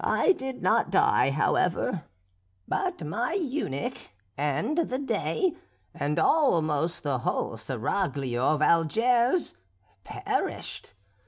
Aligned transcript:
I 0.00 0.30
did 0.30 0.62
not 0.62 0.92
die, 0.92 1.30
however, 1.30 2.04
but 2.68 3.04
my 3.04 3.32
eunuch, 3.32 3.98
and 4.36 4.78
the 4.78 4.96
Dey, 4.98 5.56
and 5.92 6.20
almost 6.20 7.02
the 7.02 7.18
whole 7.18 7.56
seraglio 7.56 8.44
of 8.54 8.62
Algiers 8.62 9.56
perished. 10.04 10.94